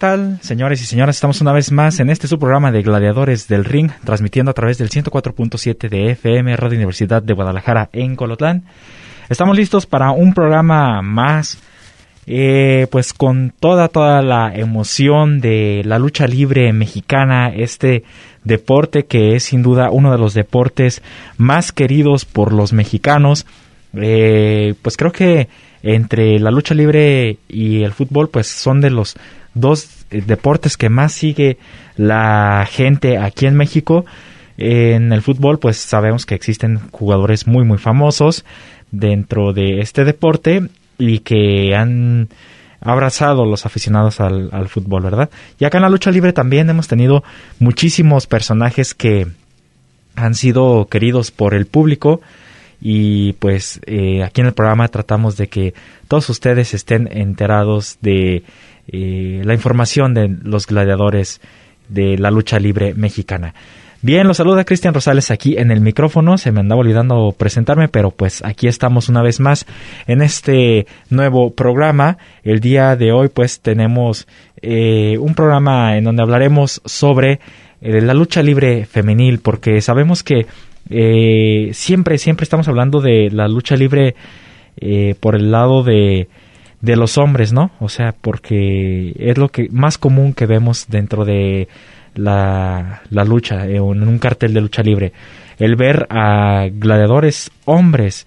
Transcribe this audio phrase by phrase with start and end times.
[0.00, 1.16] Tal, señores y señoras?
[1.16, 4.78] Estamos una vez más en este su programa de Gladiadores del Ring, transmitiendo a través
[4.78, 8.64] del 104.7 de FM Radio Universidad de Guadalajara en Colotlán.
[9.28, 11.58] Estamos listos para un programa más,
[12.26, 18.02] eh, pues con toda, toda la emoción de la lucha libre mexicana, este
[18.42, 21.02] deporte que es sin duda uno de los deportes
[21.36, 23.44] más queridos por los mexicanos.
[23.94, 25.48] Eh, pues creo que
[25.82, 29.16] entre la lucha libre y el fútbol, pues son de los
[29.54, 31.58] dos eh, deportes que más sigue
[31.96, 34.04] la gente aquí en México.
[34.58, 38.44] En el fútbol, pues sabemos que existen jugadores muy, muy famosos
[38.90, 40.68] dentro de este deporte
[40.98, 42.28] y que han
[42.82, 45.30] abrazado los aficionados al, al, fútbol, ¿verdad?
[45.58, 47.22] Y acá en la lucha libre también hemos tenido
[47.58, 49.26] muchísimos personajes que
[50.16, 52.20] han sido queridos por el público
[52.80, 55.74] y pues eh, aquí en el programa tratamos de que
[56.08, 58.42] todos ustedes estén enterados de
[58.88, 61.40] eh, la información de los gladiadores
[61.88, 63.54] de la lucha libre mexicana.
[64.02, 66.38] Bien, los saluda Cristian Rosales aquí en el micrófono.
[66.38, 69.66] Se me andaba olvidando presentarme, pero pues aquí estamos una vez más
[70.06, 72.16] en este nuevo programa.
[72.42, 74.26] El día de hoy pues tenemos
[74.62, 77.40] eh, un programa en donde hablaremos sobre
[77.82, 80.46] eh, la lucha libre femenil, porque sabemos que
[80.90, 84.14] eh, siempre, siempre estamos hablando de la lucha libre
[84.76, 86.28] eh, por el lado de,
[86.80, 87.70] de los hombres, ¿no?
[87.80, 91.68] O sea, porque es lo que más común que vemos dentro de
[92.14, 95.12] la, la lucha, eh, en un cartel de lucha libre.
[95.58, 98.26] El ver a gladiadores hombres,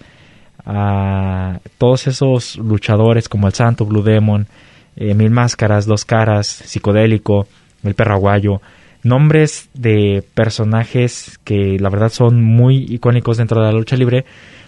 [0.65, 4.47] a todos esos luchadores como el Santo, Blue Demon,
[4.95, 7.47] eh, Mil Máscaras, Dos Caras, Psicodélico,
[7.83, 8.61] El Perraguayo,
[9.03, 14.25] nombres de personajes que la verdad son muy icónicos dentro de la lucha libre,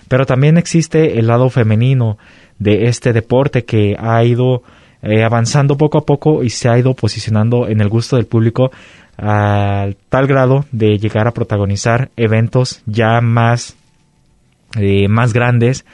[0.08, 2.18] pero también existe el lado femenino
[2.60, 4.64] de este deporte que ha ido
[5.02, 8.72] eh, avanzando poco a poco y se ha ido posicionando en el gusto del público
[9.18, 13.76] a tal grado de llegar a protagonizar eventos ya más,
[14.78, 15.86] eh, más grandes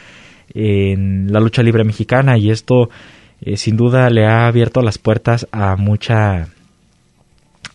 [0.53, 2.37] en la lucha libre mexicana.
[2.37, 2.89] Y esto
[3.41, 6.47] eh, sin duda le ha abierto las puertas a mucha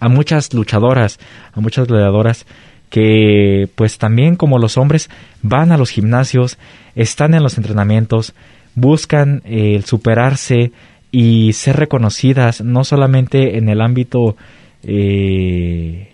[0.00, 1.18] a muchas luchadoras,
[1.52, 2.46] a muchas gladiadoras
[2.90, 5.10] que pues también como los hombres
[5.42, 6.58] van a los gimnasios,
[6.94, 8.34] están en los entrenamientos,
[8.74, 10.72] buscan el superarse
[11.10, 14.36] y ser reconocidas no solamente en el ámbito
[14.82, 16.12] eh,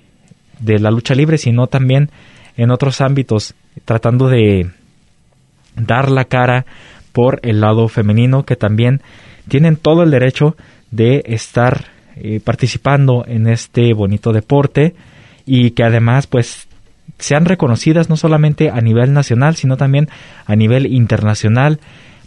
[0.60, 2.10] de la lucha libre, sino también
[2.56, 3.54] en otros ámbitos,
[3.84, 4.70] tratando de
[5.76, 6.66] dar la cara
[7.12, 9.02] por el lado femenino, que también
[9.48, 10.56] tienen todo el derecho
[10.90, 11.86] de estar
[12.16, 14.94] eh, participando en este bonito deporte
[15.46, 16.68] y que además pues
[17.18, 20.08] sean reconocidas no solamente a nivel nacional sino también
[20.46, 21.80] a nivel internacional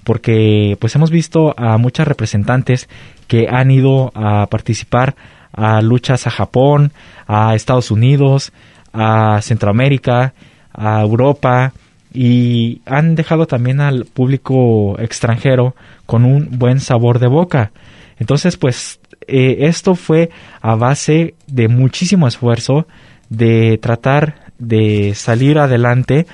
[0.03, 2.87] porque pues hemos visto a muchas representantes
[3.27, 5.15] que han ido a participar
[5.51, 6.91] a luchas a Japón,
[7.27, 8.51] a Estados Unidos,
[8.93, 10.33] a Centroamérica,
[10.73, 11.73] a Europa
[12.13, 15.75] y han dejado también al público extranjero
[16.05, 17.71] con un buen sabor de boca.
[18.17, 20.29] Entonces, pues eh, esto fue
[20.61, 22.87] a base de muchísimo esfuerzo
[23.29, 26.25] de tratar de salir adelante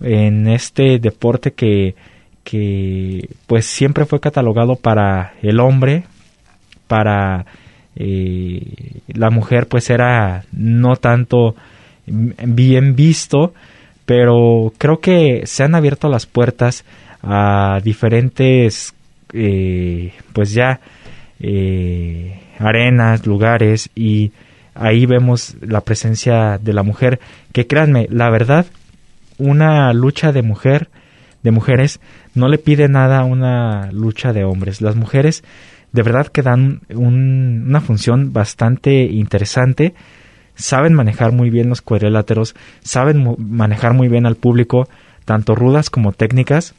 [0.00, 1.94] en este deporte que
[2.48, 6.04] que pues siempre fue catalogado para el hombre,
[6.86, 7.44] para
[7.94, 8.62] eh,
[9.08, 11.56] la mujer pues era no tanto
[12.06, 13.52] bien visto,
[14.06, 16.86] pero creo que se han abierto las puertas
[17.22, 18.94] a diferentes
[19.34, 20.80] eh, pues ya
[21.40, 24.32] eh, arenas, lugares y
[24.74, 27.20] ahí vemos la presencia de la mujer,
[27.52, 28.66] que créanme, la verdad,
[29.38, 30.88] una lucha de mujer,
[31.42, 32.00] de mujeres,
[32.34, 34.80] no le pide nada a una lucha de hombres.
[34.80, 35.44] Las mujeres
[35.92, 39.94] de verdad que dan una función bastante interesante,
[40.54, 44.88] saben manejar muy bien los cuadriláteros, saben manejar muy bien al público,
[45.24, 46.74] tanto rudas como técnicas,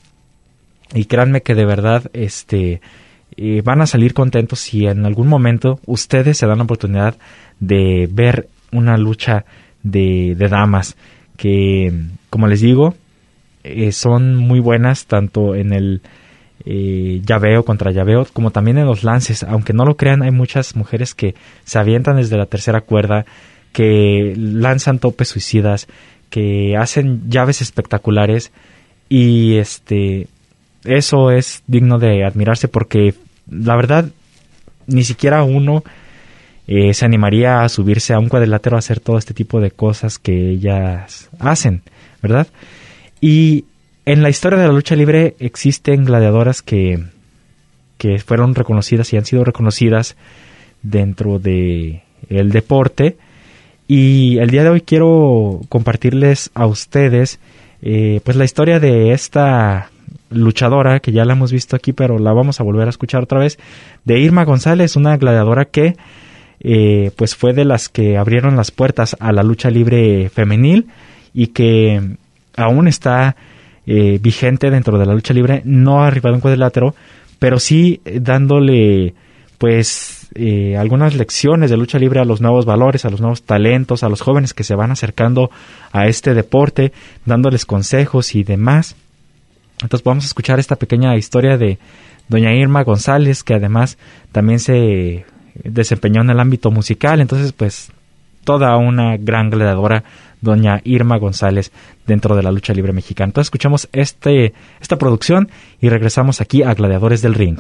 [0.93, 2.81] y créanme que de verdad este
[3.63, 7.15] van a salir contentos si en algún momento ustedes se dan la oportunidad
[7.59, 9.45] de ver una lucha
[9.83, 10.97] de, de damas
[11.37, 11.93] que
[12.29, 12.95] como les digo
[13.63, 16.01] eh, son muy buenas tanto en el
[16.65, 19.43] eh, llaveo contra llaveo como también en los lances.
[19.43, 23.25] Aunque no lo crean hay muchas mujeres que se avientan desde la tercera cuerda
[23.73, 25.87] que lanzan topes suicidas
[26.29, 28.51] que hacen llaves espectaculares
[29.09, 30.27] y este
[30.83, 33.13] eso es digno de admirarse porque
[33.49, 34.09] la verdad
[34.87, 35.83] ni siquiera uno
[36.67, 40.19] eh, se animaría a subirse a un cuadrilátero a hacer todo este tipo de cosas
[40.19, 41.81] que ellas hacen,
[42.21, 42.47] ¿verdad?
[43.21, 43.65] Y
[44.05, 47.03] en la historia de la lucha libre existen gladiadoras que,
[47.97, 50.15] que fueron reconocidas y han sido reconocidas
[50.81, 53.17] dentro de el deporte
[53.87, 57.39] y el día de hoy quiero compartirles a ustedes
[57.81, 59.89] eh, pues la historia de esta
[60.29, 63.39] luchadora que ya la hemos visto aquí, pero la vamos a volver a escuchar otra
[63.39, 63.59] vez,
[64.05, 65.95] de Irma González, una gladiadora que
[66.61, 70.87] eh, pues fue de las que abrieron las puertas a la lucha libre femenil
[71.33, 72.17] y que
[72.57, 73.35] aún está
[73.85, 76.95] eh, vigente dentro de la lucha libre, no arribado en cuadrilátero,
[77.39, 79.13] pero sí dándole
[79.57, 84.03] pues eh, algunas lecciones de lucha libre a los nuevos valores, a los nuevos talentos,
[84.03, 85.51] a los jóvenes que se van acercando
[85.91, 86.93] a este deporte,
[87.25, 88.95] dándoles consejos y demás.
[89.81, 91.79] Entonces vamos a escuchar esta pequeña historia de
[92.27, 93.97] doña Irma González, que además
[94.31, 95.25] también se
[95.63, 97.91] desempeñó en el ámbito musical, entonces pues
[98.43, 100.03] toda una gran gladiadora,
[100.41, 101.71] doña Irma González,
[102.07, 103.29] dentro de la lucha libre mexicana.
[103.29, 105.49] Entonces escuchamos este, esta producción
[105.81, 107.59] y regresamos aquí a Gladiadores del Ring.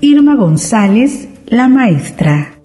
[0.00, 2.61] Irma González, la maestra.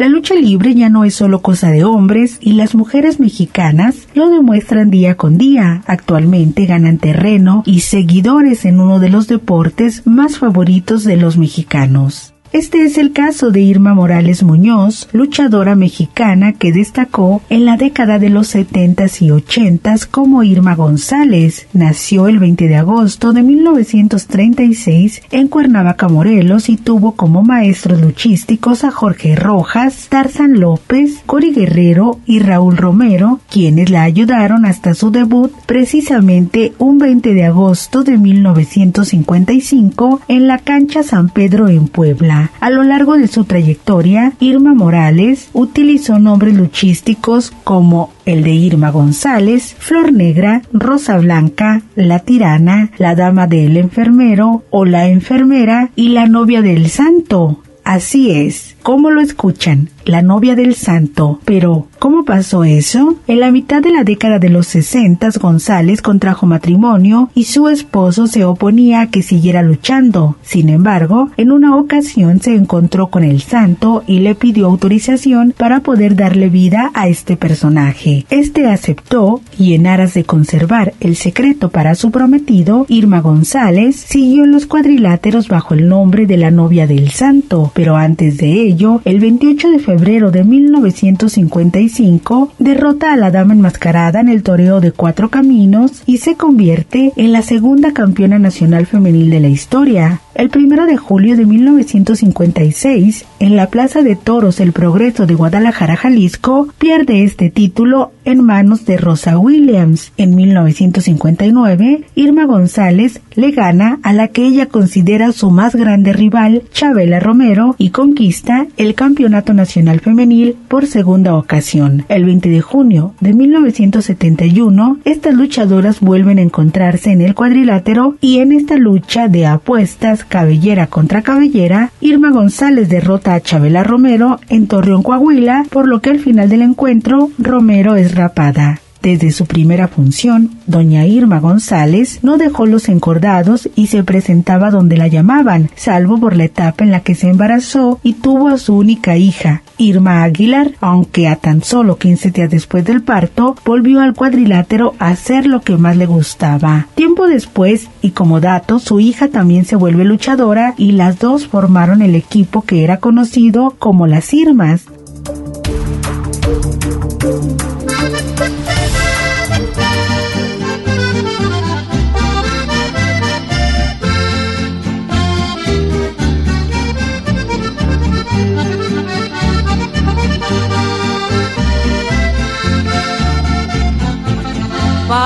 [0.00, 4.30] La lucha libre ya no es solo cosa de hombres y las mujeres mexicanas lo
[4.30, 5.82] demuestran día con día.
[5.84, 12.32] Actualmente ganan terreno y seguidores en uno de los deportes más favoritos de los mexicanos.
[12.52, 18.18] Este es el caso de Irma Morales Muñoz, luchadora mexicana que destacó en la década
[18.18, 21.68] de los 70s y 80s como Irma González.
[21.74, 28.82] Nació el 20 de agosto de 1936 en Cuernavaca, Morelos y tuvo como maestros luchísticos
[28.82, 35.12] a Jorge Rojas, Tarzan López, Cori Guerrero y Raúl Romero, quienes la ayudaron hasta su
[35.12, 42.39] debut precisamente un 20 de agosto de 1955 en la cancha San Pedro en Puebla.
[42.60, 48.90] A lo largo de su trayectoria, Irma Morales utilizó nombres luchísticos como el de Irma
[48.90, 56.10] González, Flor Negra, Rosa Blanca, La Tirana, la Dama del Enfermero o la Enfermera y
[56.10, 57.60] la Novia del Santo.
[57.84, 61.40] Así es, como lo escuchan, la novia del santo.
[61.44, 63.16] Pero, ¿cómo pasó eso?
[63.26, 68.26] En la mitad de la década de los sesentas, González contrajo matrimonio y su esposo
[68.26, 70.36] se oponía a que siguiera luchando.
[70.42, 75.80] Sin embargo, en una ocasión se encontró con el santo y le pidió autorización para
[75.80, 78.26] poder darle vida a este personaje.
[78.30, 84.46] Este aceptó y en aras de conservar el secreto para su prometido, Irma González siguió
[84.46, 89.20] los cuadriláteros bajo el nombre de la novia del santo, pero antes de ello, el
[89.20, 89.89] 28 de febrero
[90.30, 96.36] de 1955, derrota a la dama enmascarada en el toreo de cuatro caminos y se
[96.36, 100.20] convierte en la segunda campeona nacional femenil de la historia.
[100.34, 105.96] El primero de julio de 1956, en la Plaza de Toros El Progreso de Guadalajara,
[105.96, 110.12] Jalisco, pierde este título en manos de Rosa Williams.
[110.16, 116.62] En 1959, Irma González le gana a la que ella considera su más grande rival,
[116.72, 122.04] Chabela Romero, y conquista el Campeonato Nacional Femenil por segunda ocasión.
[122.08, 128.38] El 20 de junio de 1971, estas luchadoras vuelven a encontrarse en el cuadrilátero y
[128.38, 134.66] en esta lucha de apuestas cabellera contra cabellera, Irma González derrota a Chabela Romero en
[134.66, 138.80] Torreón, Coahuila, por lo que al final del encuentro Romero es rapada.
[139.02, 144.98] Desde su primera función, doña Irma González no dejó los encordados y se presentaba donde
[144.98, 148.76] la llamaban, salvo por la etapa en la que se embarazó y tuvo a su
[148.76, 154.14] única hija, Irma Aguilar, aunque a tan solo 15 días después del parto, volvió al
[154.14, 156.86] cuadrilátero a hacer lo que más le gustaba.
[156.94, 162.02] Tiempo después, y como dato, su hija también se vuelve luchadora y las dos formaron
[162.02, 164.84] el equipo que era conocido como las Irmas.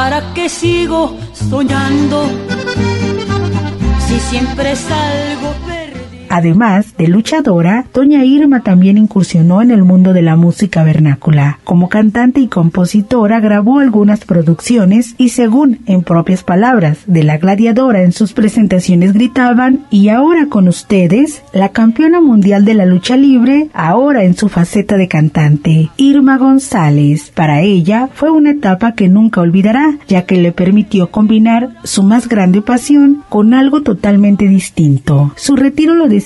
[0.05, 1.17] ¿Para qué sigo
[1.49, 2.27] soñando
[4.07, 5.64] si siempre salgo
[6.35, 11.61] Además de luchadora, Doña Irma también incursionó en el mundo de la música vernácula.
[11.63, 18.03] Como cantante y compositora grabó algunas producciones y según en propias palabras de la gladiadora
[18.03, 23.69] en sus presentaciones gritaban y ahora con ustedes la campeona mundial de la lucha libre
[23.73, 27.31] ahora en su faceta de cantante, Irma González.
[27.33, 32.29] Para ella fue una etapa que nunca olvidará ya que le permitió combinar su más
[32.29, 35.33] grande pasión con algo totalmente distinto.
[35.37, 36.24] Su retiro lo decidió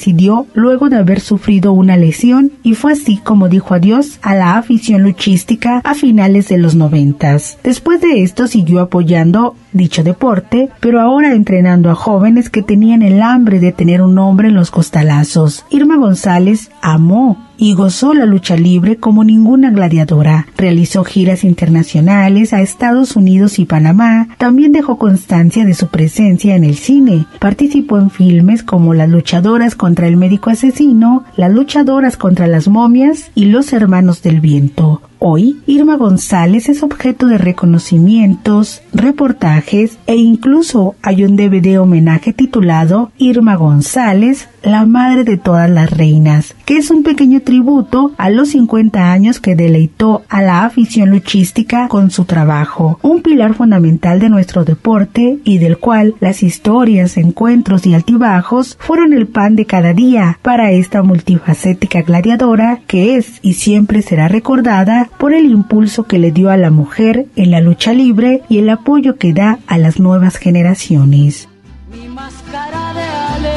[0.55, 5.03] luego de haber sufrido una lesión y fue así como dijo adiós a la afición
[5.03, 7.59] luchística a finales de los noventas.
[7.63, 13.23] Después de esto siguió apoyando dicho deporte, pero ahora entrenando a jóvenes que tenían el
[13.23, 15.65] hambre de tener un nombre en los costalazos.
[15.71, 20.47] Irma González amó y gozó la lucha libre como ninguna gladiadora.
[20.57, 24.29] Realizó giras internacionales a Estados Unidos y Panamá.
[24.39, 27.27] También dejó constancia de su presencia en el cine.
[27.41, 33.31] Participó en filmes como Las luchadoras contra el médico asesino, Las luchadoras contra las momias
[33.35, 35.03] y Los hermanos del viento.
[35.21, 43.11] Hoy, Irma González es objeto de reconocimientos, reportajes e incluso hay un DVD homenaje titulado
[43.19, 48.51] Irma González, la madre de todas las reinas, que es un pequeño tributo a los
[48.51, 54.29] 50 años que deleitó a la afición luchística con su trabajo, un pilar fundamental de
[54.29, 59.95] nuestro deporte y del cual las historias, encuentros y altibajos fueron el pan de cada
[59.95, 66.19] día para esta multifacética gladiadora que es y siempre será recordada por el impulso que
[66.19, 69.79] le dio a la mujer en la lucha libre y el apoyo que da a
[69.79, 71.49] las nuevas generaciones.
[71.91, 73.49] Mi máscara de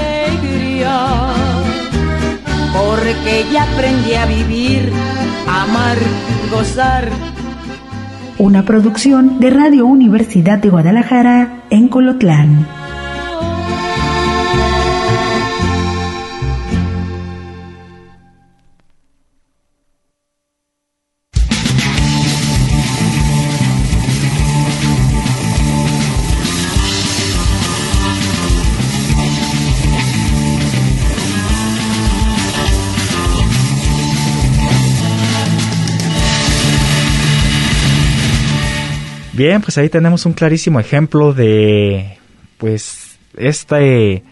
[0.44, 1.08] alegría,
[2.74, 4.92] porque ya aprendí a vivir,
[5.48, 5.98] amar,
[6.52, 7.10] gozar.
[8.38, 12.81] Una producción de Radio Universidad de Guadalajara en Colotlán.
[39.34, 42.18] Bien, pues ahí tenemos un clarísimo ejemplo de
[42.58, 44.24] pues este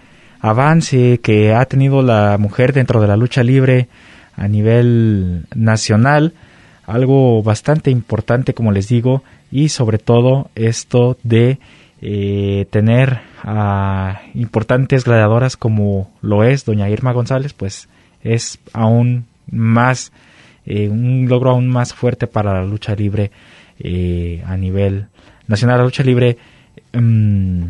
[0.42, 3.88] avance que ha tenido la mujer dentro de la lucha libre
[4.36, 6.34] a nivel nacional,
[6.86, 11.60] algo bastante importante como les digo y sobre todo esto de
[12.02, 17.88] eh, tener a importantes gladiadoras como lo es doña Irma González pues
[18.22, 20.12] es aún más
[20.66, 23.32] eh, un logro aún más fuerte para la lucha libre
[23.80, 25.08] eh, a nivel
[25.48, 26.38] nacional, la lucha libre
[26.94, 27.64] mm,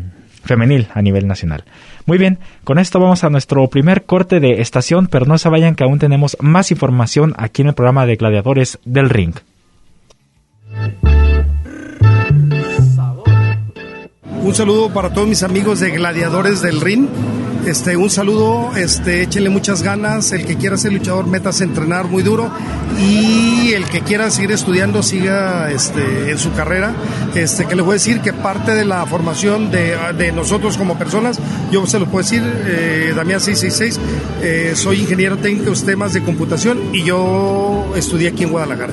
[0.44, 1.64] femenil a nivel nacional.
[2.06, 5.74] Muy bien, con esto vamos a nuestro primer corte de estación, pero no se vayan
[5.74, 9.34] que aún tenemos más información aquí en el programa de Gladiadores del Ring.
[14.42, 17.08] Un saludo para todos mis amigos de Gladiadores del Ring
[17.66, 20.32] este, un saludo, este, échenle muchas ganas.
[20.32, 22.50] El que quiera ser luchador, metas a entrenar muy duro.
[22.98, 26.94] Y el que quiera seguir estudiando, siga este, en su carrera.
[27.34, 31.38] Este, que les voy a decir que parte de la formación de, nosotros como personas,
[31.70, 34.00] yo se lo puedo decir, eh, Damián 666,
[34.42, 38.92] eh, soy ingeniero técnico en temas de computación y yo estudié aquí en Guadalajara.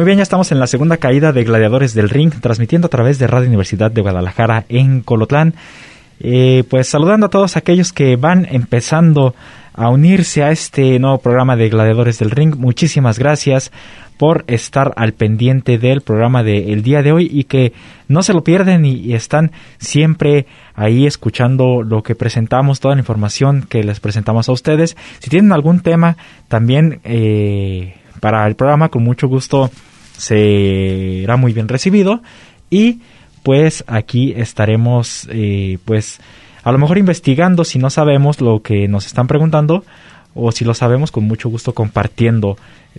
[0.00, 3.18] Muy bien, ya estamos en la segunda caída de Gladiadores del Ring, transmitiendo a través
[3.18, 5.52] de Radio Universidad de Guadalajara en Colotlán.
[6.20, 9.34] Eh, pues saludando a todos aquellos que van empezando
[9.74, 12.56] a unirse a este nuevo programa de Gladiadores del Ring.
[12.56, 13.72] Muchísimas gracias
[14.16, 17.74] por estar al pendiente del programa del día de hoy y que
[18.08, 23.66] no se lo pierden y, están siempre ahí escuchando lo que presentamos, toda la información
[23.68, 24.96] que les presentamos a ustedes.
[25.18, 26.16] Si tienen algún tema
[26.48, 29.70] también eh, para el programa, con mucho gusto
[30.20, 32.22] será muy bien recibido
[32.68, 33.00] y
[33.42, 36.20] pues aquí estaremos eh, pues
[36.62, 39.82] a lo mejor investigando si no sabemos lo que nos están preguntando
[40.34, 42.56] o si lo sabemos con mucho gusto compartiendo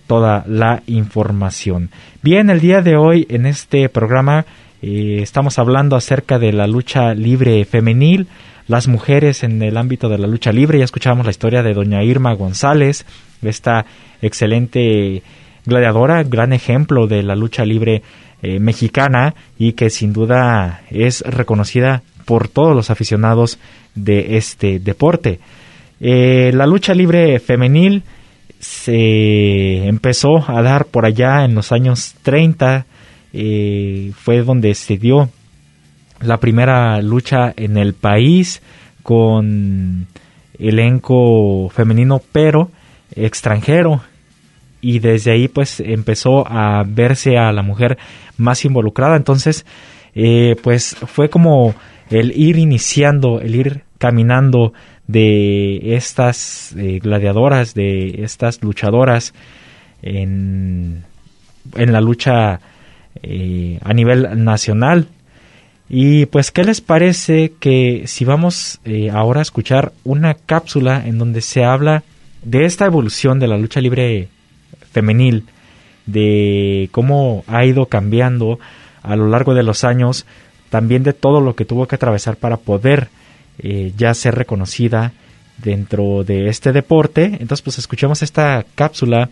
[0.08, 1.90] toda la información.
[2.22, 4.46] Bien, el día de hoy en este programa
[4.82, 8.28] eh, estamos hablando acerca de la lucha libre femenil,
[8.68, 10.80] las mujeres en el ámbito de la lucha libre.
[10.80, 13.06] Ya escuchamos la historia de doña Irma González,
[13.44, 13.86] esta
[14.22, 15.24] excelente
[15.66, 18.02] gladiadora, gran ejemplo de la lucha libre
[18.42, 23.60] eh, mexicana y que sin duda es reconocida por todos los aficionados
[23.94, 25.40] de este deporte.
[26.00, 28.04] Eh, la lucha libre femenil
[28.60, 32.86] se empezó a dar por allá en los años 30,
[33.34, 35.30] eh, fue donde se dio
[36.20, 38.62] la primera lucha en el país
[39.04, 40.08] con
[40.60, 42.70] elenco femenino pero
[43.16, 44.02] extranjero
[44.82, 47.98] y desde ahí pues empezó a verse a la mujer
[48.38, 49.66] más involucrada entonces
[50.16, 51.74] eh, pues fue como
[52.10, 54.74] el ir iniciando, el ir caminando
[55.08, 59.34] de estas eh, gladiadoras, de estas luchadoras
[60.02, 61.04] en,
[61.76, 62.60] en la lucha
[63.24, 65.08] eh, a nivel nacional.
[65.90, 71.18] Y pues, ¿qué les parece que si vamos eh, ahora a escuchar una cápsula en
[71.18, 72.04] donde se habla
[72.44, 74.30] de esta evolución de la lucha libre
[74.92, 75.46] femenil,
[76.06, 78.60] de cómo ha ido cambiando
[79.04, 80.26] a lo largo de los años,
[80.70, 83.10] también de todo lo que tuvo que atravesar para poder
[83.60, 85.14] eh, ya ser reconocida
[85.58, 87.26] dentro de este deporte.
[87.26, 89.30] Entonces, pues escuchemos esta cápsula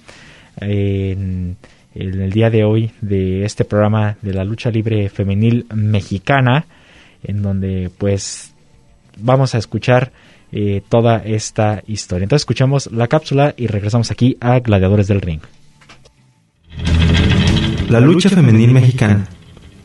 [0.58, 1.58] en,
[1.96, 6.66] el día de hoy de este programa de la lucha libre femenil mexicana,
[7.24, 8.54] en donde pues
[9.18, 10.12] vamos a escuchar
[10.52, 12.24] eh, toda esta historia.
[12.24, 15.42] Entonces escuchamos la cápsula y regresamos aquí a Gladiadores del Ring.
[17.90, 19.28] La lucha femenil mexicana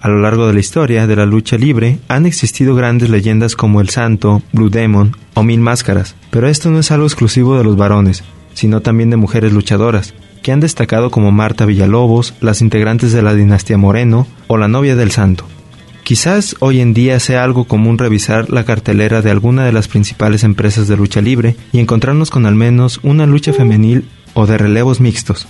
[0.04, 3.80] a lo largo de la historia de la lucha libre han existido grandes leyendas como
[3.80, 7.78] el Santo, Blue Demon o Mil Máscaras, pero esto no es algo exclusivo de los
[7.78, 8.22] varones,
[8.52, 13.32] sino también de mujeres luchadoras, que han destacado como Marta Villalobos, las integrantes de la
[13.32, 15.46] dinastía Moreno o la novia del Santo.
[16.04, 20.44] Quizás hoy en día sea algo común revisar la cartelera de alguna de las principales
[20.44, 25.00] empresas de lucha libre y encontrarnos con al menos una lucha femenil o de relevos
[25.00, 25.48] mixtos,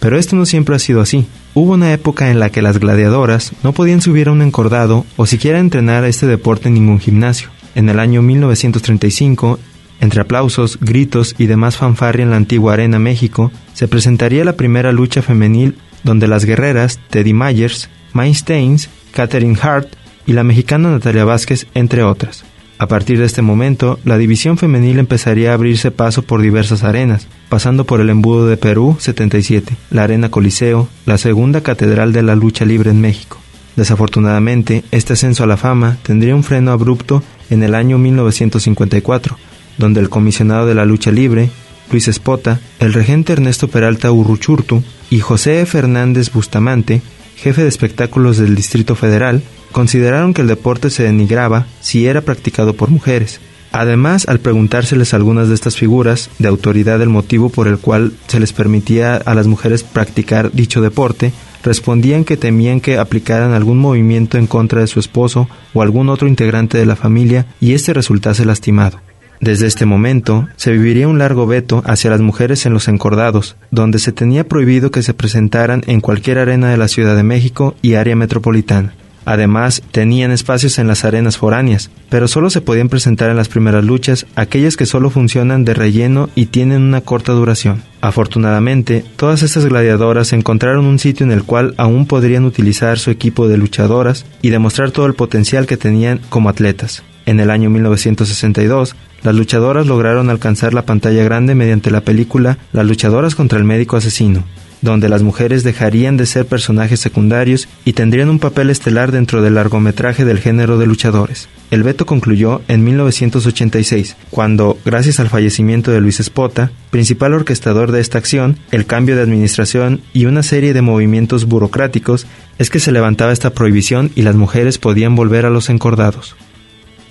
[0.00, 1.26] pero esto no siempre ha sido así.
[1.54, 5.24] Hubo una época en la que las gladiadoras no podían subir a un encordado o
[5.24, 7.50] siquiera entrenar a este deporte en ningún gimnasio.
[7.76, 9.60] En el año 1935,
[10.00, 14.90] entre aplausos, gritos y demás fanfarria en la antigua Arena México, se presentaría la primera
[14.90, 19.88] lucha femenil donde las guerreras Teddy Myers, Mike Staines, Catherine Hart
[20.26, 22.44] y la mexicana Natalia Vázquez, entre otras.
[22.78, 27.28] A partir de este momento, la división femenil empezaría a abrirse paso por diversas arenas,
[27.48, 32.34] pasando por el Embudo de Perú 77, la Arena Coliseo, la segunda catedral de la
[32.34, 33.38] lucha libre en México.
[33.76, 39.38] Desafortunadamente, este ascenso a la fama tendría un freno abrupto en el año 1954,
[39.78, 41.50] donde el comisionado de la lucha libre,
[41.90, 47.00] Luis Espota, el regente Ernesto Peralta Urruchurtu y José Fernández Bustamante,
[47.42, 52.74] jefe de espectáculos del Distrito Federal, consideraron que el deporte se denigraba si era practicado
[52.74, 53.40] por mujeres.
[53.72, 58.38] Además, al preguntárseles algunas de estas figuras de autoridad el motivo por el cual se
[58.38, 61.32] les permitía a las mujeres practicar dicho deporte,
[61.64, 66.28] respondían que temían que aplicaran algún movimiento en contra de su esposo o algún otro
[66.28, 69.00] integrante de la familia y éste resultase lastimado.
[69.42, 73.98] Desde este momento, se viviría un largo veto hacia las mujeres en los encordados, donde
[73.98, 77.94] se tenía prohibido que se presentaran en cualquier arena de la Ciudad de México y
[77.94, 78.94] área metropolitana.
[79.24, 83.84] Además, tenían espacios en las arenas foráneas, pero solo se podían presentar en las primeras
[83.84, 87.82] luchas aquellas que solo funcionan de relleno y tienen una corta duración.
[88.00, 93.48] Afortunadamente, todas estas gladiadoras encontraron un sitio en el cual aún podrían utilizar su equipo
[93.48, 97.02] de luchadoras y demostrar todo el potencial que tenían como atletas.
[97.26, 102.86] En el año 1962, las luchadoras lograron alcanzar la pantalla grande mediante la película Las
[102.86, 104.44] luchadoras contra el médico asesino,
[104.80, 109.54] donde las mujeres dejarían de ser personajes secundarios y tendrían un papel estelar dentro del
[109.54, 111.48] largometraje del género de luchadores.
[111.70, 118.00] El veto concluyó en 1986, cuando, gracias al fallecimiento de Luis Espota, principal orquestador de
[118.00, 122.26] esta acción, el cambio de administración y una serie de movimientos burocráticos,
[122.58, 126.34] es que se levantaba esta prohibición y las mujeres podían volver a los encordados.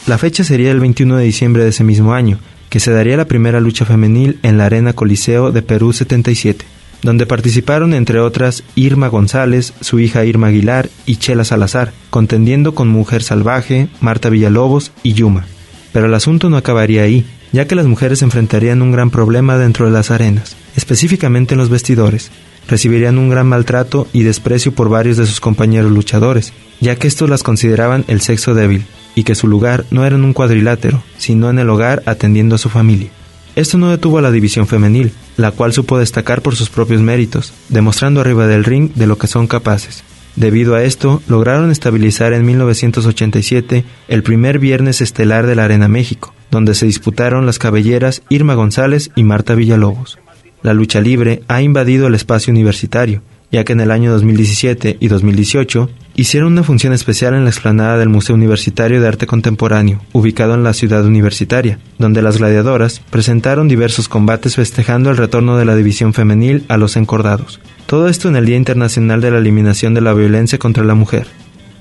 [0.08, 3.26] La fecha sería el 21 de diciembre de ese mismo año, que se daría la
[3.26, 6.66] primera lucha femenil en la Arena Coliseo de Perú 77
[7.02, 12.88] donde participaron entre otras Irma González, su hija Irma Aguilar y Chela Salazar, contendiendo con
[12.88, 15.46] Mujer Salvaje, Marta Villalobos y Yuma.
[15.94, 19.86] Pero el asunto no acabaría ahí, ya que las mujeres enfrentarían un gran problema dentro
[19.86, 22.32] de las arenas, específicamente en los vestidores.
[22.68, 27.30] Recibirían un gran maltrato y desprecio por varios de sus compañeros luchadores, ya que estos
[27.30, 28.86] las consideraban el sexo débil,
[29.16, 32.60] y que su lugar no era en un cuadrilátero, sino en el hogar atendiendo a
[32.60, 33.10] su familia.
[33.56, 37.54] Esto no detuvo a la división femenil, la cual supo destacar por sus propios méritos,
[37.70, 40.04] demostrando arriba del ring de lo que son capaces.
[40.38, 46.34] Debido a esto, lograron estabilizar en 1987 el primer viernes estelar de la Arena México,
[46.50, 50.20] donde se disputaron las cabelleras Irma González y Marta Villalobos.
[50.64, 53.22] La lucha libre ha invadido el espacio universitario,
[53.52, 55.90] ya que en el año 2017 y 2018
[56.22, 60.64] hicieron una función especial en la explanada del Museo Universitario de Arte Contemporáneo, ubicado en
[60.64, 66.14] la ciudad universitaria, donde las gladiadoras presentaron diversos combates festejando el retorno de la división
[66.14, 67.60] femenil a los encordados.
[67.88, 71.26] Todo esto en el Día Internacional de la Eliminación de la Violencia contra la Mujer.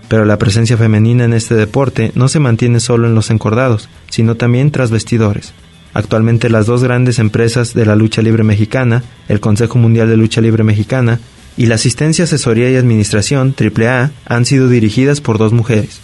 [0.08, 4.36] Pero la presencia femenina en este deporte no se mantiene solo en los encordados, sino
[4.36, 5.52] también tras vestidores.
[5.92, 10.40] Actualmente las dos grandes empresas de la lucha libre mexicana, el Consejo Mundial de Lucha
[10.40, 11.20] Libre Mexicana
[11.60, 16.00] y la asistencia, asesoría y administración AAA han sido dirigidas por dos mujeres.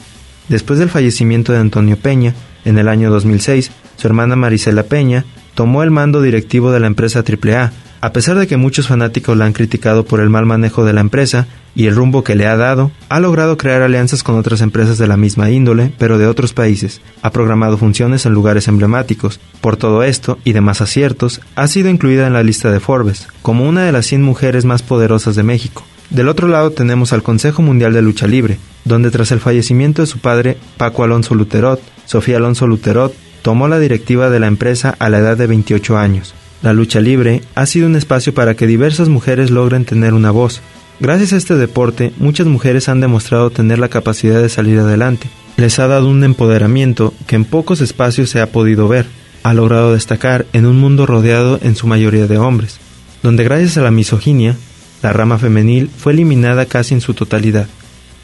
[0.50, 2.34] Después del fallecimiento de Antonio Peña,
[2.66, 7.24] en el año 2006, su hermana Marisela Peña tomó el mando directivo de la empresa
[7.26, 10.92] AAA, a pesar de que muchos fanáticos la han criticado por el mal manejo de
[10.92, 14.60] la empresa y el rumbo que le ha dado, ha logrado crear alianzas con otras
[14.62, 17.00] empresas de la misma índole, pero de otros países.
[17.22, 19.40] Ha programado funciones en lugares emblemáticos.
[19.60, 23.68] Por todo esto y demás aciertos, ha sido incluida en la lista de Forbes, como
[23.68, 25.84] una de las 100 mujeres más poderosas de México.
[26.10, 30.06] Del otro lado tenemos al Consejo Mundial de Lucha Libre, donde tras el fallecimiento de
[30.06, 35.08] su padre, Paco Alonso Luterot, Sofía Alonso Luterot tomó la directiva de la empresa a
[35.08, 36.34] la edad de 28 años.
[36.62, 40.62] La lucha libre ha sido un espacio para que diversas mujeres logren tener una voz.
[40.98, 45.28] Gracias a este deporte, muchas mujeres han demostrado tener la capacidad de salir adelante.
[45.56, 49.06] Les ha dado un empoderamiento que en pocos espacios se ha podido ver.
[49.42, 52.78] Ha logrado destacar en un mundo rodeado en su mayoría de hombres,
[53.22, 54.56] donde gracias a la misoginia,
[55.02, 57.68] la rama femenil fue eliminada casi en su totalidad,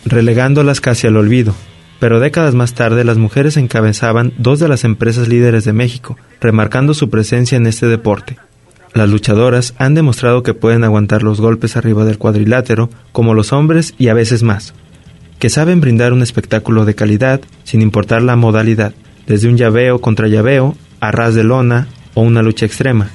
[0.04, 1.54] relegándolas casi al olvido,
[2.02, 6.94] pero décadas más tarde las mujeres encabezaban dos de las empresas líderes de México, remarcando
[6.94, 8.38] su presencia en este deporte.
[8.92, 13.94] Las luchadoras han demostrado que pueden aguantar los golpes arriba del cuadrilátero como los hombres
[13.98, 14.74] y a veces más,
[15.38, 18.94] que saben brindar un espectáculo de calidad sin importar la modalidad,
[19.28, 23.10] desde un llaveo contra llaveo, a ras de lona o una lucha extrema.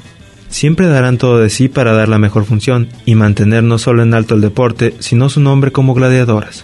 [0.47, 4.13] Siempre darán todo de sí para dar la mejor función y mantener no solo en
[4.13, 6.63] alto el deporte, sino su nombre como gladiadoras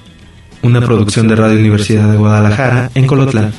[0.64, 3.54] una, producción de Radio Universidad de Guadalajara en Colotlán.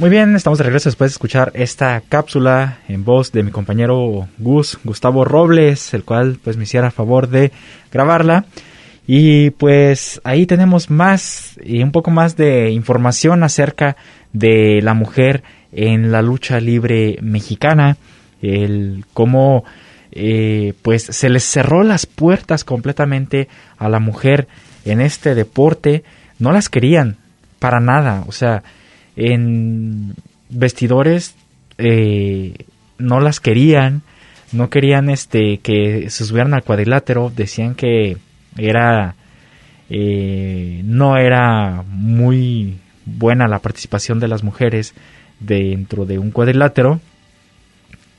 [0.00, 4.28] Muy bien, estamos de regreso después de escuchar esta cápsula en voz de mi compañero
[4.38, 7.52] Gus, Gustavo Robles, el cual pues me hiciera favor de
[7.92, 8.46] grabarla.
[9.06, 13.98] Y pues ahí tenemos más y un poco más de información acerca
[14.32, 17.98] de la mujer en la lucha libre mexicana,
[18.40, 19.64] el cómo
[20.12, 24.48] eh, pues se les cerró las puertas completamente a la mujer
[24.86, 26.04] en este deporte,
[26.38, 27.18] no las querían
[27.58, 28.62] para nada, o sea,
[29.20, 30.14] en
[30.48, 31.34] vestidores
[31.76, 32.54] eh,
[32.98, 34.02] no las querían,
[34.52, 38.16] no querían este que se subieran al cuadrilátero, decían que
[38.56, 39.14] era
[39.90, 44.94] eh, no era muy buena la participación de las mujeres
[45.38, 47.00] dentro de un cuadrilátero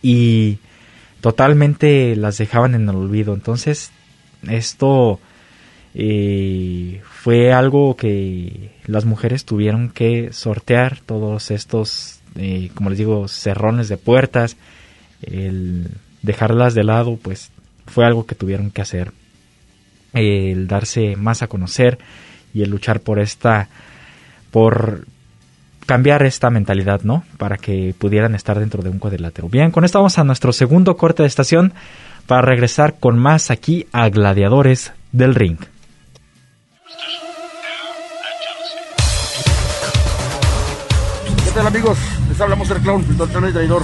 [0.04, 0.60] y
[1.20, 3.34] totalmente las dejaban en el olvido.
[3.34, 3.92] Entonces,
[4.48, 5.20] esto
[5.96, 13.28] eh, fue algo que las mujeres tuvieron que sortear todos estos, eh, como les digo,
[13.28, 14.58] cerrones de puertas,
[15.22, 15.92] el
[16.24, 17.52] dejarlas de lado, pues
[17.86, 19.12] fue algo que tuvieron que hacer.
[20.14, 22.00] el darse más a conocer
[22.56, 23.70] y el luchar por esta,
[24.50, 25.06] por
[25.86, 27.24] cambiar esta mentalidad, ¿no?
[27.38, 29.48] Para que pudieran estar dentro de un cuadrilátero.
[29.48, 31.74] Bien, con esto vamos a nuestro segundo corte de estación
[32.26, 35.60] para regresar con más aquí a Gladiadores del Ring.
[41.52, 41.98] ¿Qué tal amigos?
[42.30, 43.84] Les hablamos del clown, el doctor y traidor.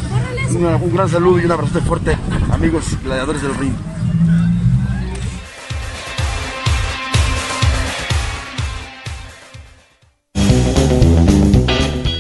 [0.82, 2.17] un gran saludo y un abrazo fuerte,
[2.49, 3.73] amigos gladiadores del ring.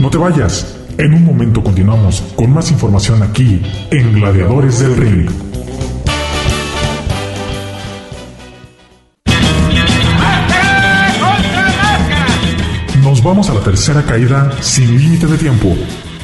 [0.01, 0.75] No te vayas.
[0.97, 5.46] En un momento continuamos con más información aquí en Gladiadores del Ring.
[13.27, 15.75] Vamos a la tercera caída sin límite de tiempo,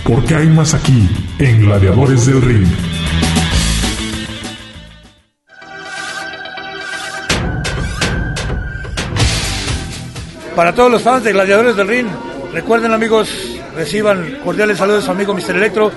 [0.05, 2.67] porque hay más aquí en Gladiadores del Ring.
[10.55, 12.07] Para todos los fans de Gladiadores del Ring,
[12.53, 15.55] recuerden amigos Reciban cordiales saludos de su amigo Mr.
[15.55, 15.91] Electro.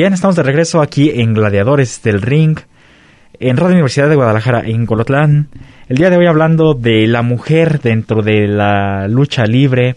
[0.00, 2.58] Bien, estamos de regreso aquí en Gladiadores del Ring,
[3.38, 5.50] en Radio Universidad de Guadalajara, en Colotlán.
[5.90, 9.96] El día de hoy hablando de la mujer dentro de la lucha libre,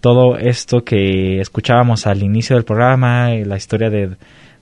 [0.00, 4.16] todo esto que escuchábamos al inicio del programa, la historia de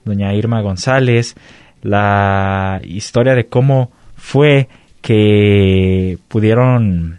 [0.05, 1.35] doña Irma González,
[1.81, 4.67] la historia de cómo fue
[5.01, 7.17] que pudieron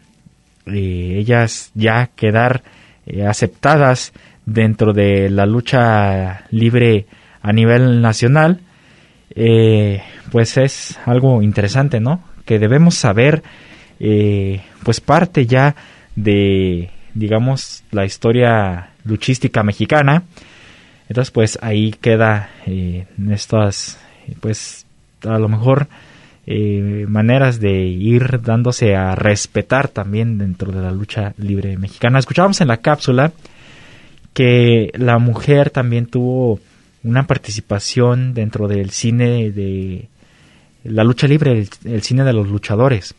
[0.66, 2.62] eh, ellas ya quedar
[3.04, 4.12] eh, aceptadas
[4.46, 7.06] dentro de la lucha libre
[7.48, 8.60] a nivel nacional,
[9.34, 12.22] eh, pues es algo interesante, ¿no?
[12.44, 13.42] Que debemos saber,
[14.00, 15.74] eh, pues parte ya
[16.14, 20.24] de, digamos, la historia luchística mexicana.
[21.08, 23.98] Entonces, pues ahí queda eh, estas,
[24.40, 24.84] pues
[25.24, 25.88] a lo mejor
[27.08, 32.18] maneras de ir dándose a respetar también dentro de la lucha libre mexicana.
[32.18, 33.32] Escuchábamos en la cápsula
[34.32, 36.58] que la mujer también tuvo
[37.08, 40.08] una participación dentro del cine de
[40.84, 43.14] la lucha libre, el, cine de los luchadores,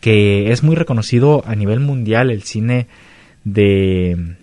[0.00, 2.86] que es muy reconocido a nivel mundial el cine
[3.44, 4.36] de,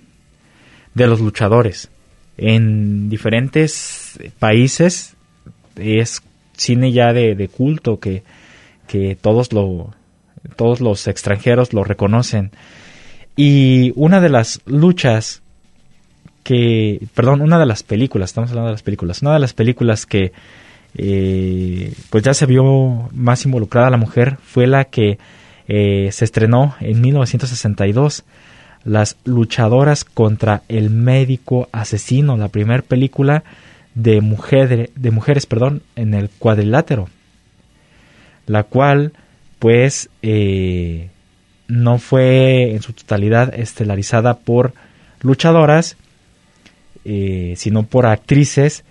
[0.94, 1.90] de los luchadores.
[2.38, 5.16] En diferentes países
[5.76, 6.22] es
[6.58, 8.24] cine ya de, culto que,
[8.88, 9.94] que todos lo
[10.56, 12.52] todos los extranjeros lo reconocen.
[13.36, 15.42] Y una de las luchas
[17.14, 20.32] perdón, una de las películas, estamos hablando de las películas, una de las películas que
[20.96, 25.18] eh, pues ya se vio más involucrada la mujer fue la que
[25.68, 28.24] eh, se estrenó en 1962,
[28.84, 33.44] Las luchadoras contra el médico asesino, la primera película
[33.94, 37.08] de, mujer, de mujeres perdón, en el cuadrilátero,
[38.48, 39.14] la cual
[39.60, 41.10] pues eh,
[41.68, 44.74] no fue en su totalidad estelarizada por
[45.22, 45.96] luchadoras,
[47.06, 48.84] eh, sino por actrices,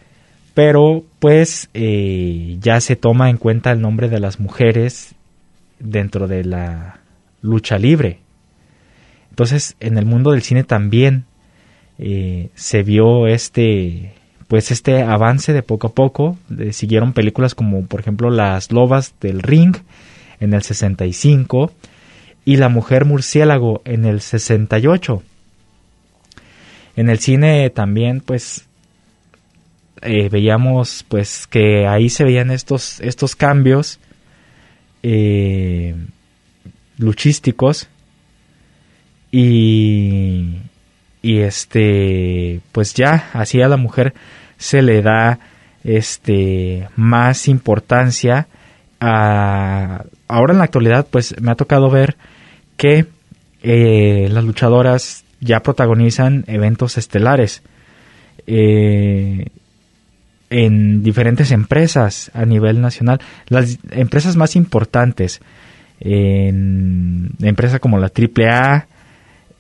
[0.55, 5.15] pero pues eh, ya se toma en cuenta el nombre de las mujeres
[5.79, 7.01] dentro de la
[7.41, 8.19] lucha libre.
[9.31, 11.25] Entonces, en el mundo del cine también
[11.99, 14.15] eh, se vio este
[14.49, 16.37] pues este avance de poco a poco.
[16.73, 19.77] siguieron películas como por ejemplo Las Lobas del Ring
[20.41, 21.73] en el 65
[22.45, 25.23] y La Mujer Murciélago en el 68.
[26.97, 28.67] En el cine también, pues,
[30.03, 34.01] eh, veíamos, pues, que ahí se veían estos, estos cambios
[35.03, 35.95] eh,
[36.99, 37.89] luchísticos
[39.31, 40.57] y,
[41.23, 44.15] y este, pues ya, así a la mujer
[44.59, 45.39] se le da,
[45.85, 48.49] este, más importancia
[49.01, 52.17] ahora en la actualidad, pues, me ha tocado ver
[52.77, 53.07] que
[53.63, 57.63] eh, las luchadoras ya protagonizan eventos estelares
[58.47, 59.47] eh,
[60.51, 63.21] en diferentes empresas a nivel nacional.
[63.49, 65.41] Las empresas más importantes,
[66.01, 68.87] en empresas como la AAA,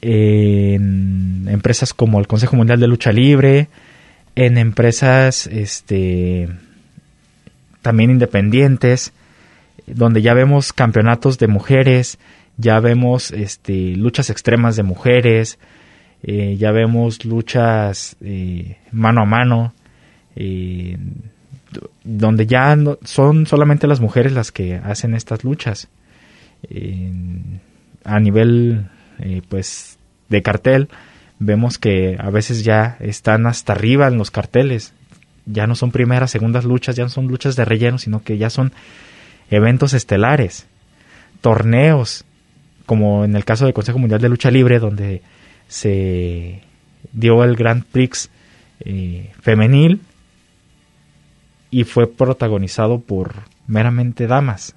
[0.02, 3.68] en empresas como el Consejo Mundial de Lucha Libre,
[4.34, 6.48] en empresas este
[7.82, 9.12] también independientes,
[9.86, 12.18] donde ya vemos campeonatos de mujeres,
[12.56, 15.58] ya vemos este luchas extremas de mujeres,
[16.22, 19.72] eh, ya vemos luchas eh, mano a mano,
[20.36, 20.98] eh,
[22.04, 25.88] donde ya no, son solamente las mujeres las que hacen estas luchas.
[28.04, 28.86] a nivel
[29.48, 30.88] pues de cartel,
[31.38, 34.92] vemos que a veces ya están hasta arriba en los carteles.
[35.46, 38.50] Ya no son primeras, segundas luchas, ya no son luchas de relleno, sino que ya
[38.50, 38.72] son
[39.50, 40.66] eventos estelares,
[41.40, 42.24] torneos,
[42.90, 45.22] como en el caso del Consejo Mundial de Lucha Libre, donde
[45.68, 46.60] se
[47.12, 48.32] dio el Grand Prix
[48.80, 50.00] eh, femenil
[51.70, 54.74] y fue protagonizado por meramente damas.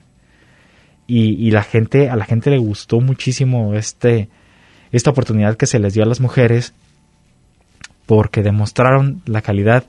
[1.08, 4.30] Y, la gente, a la gente le gustó muchísimo este,
[4.91, 6.76] esta oportunidad que se les dio a las mujeres
[8.06, 9.86] porque demostraron la calidad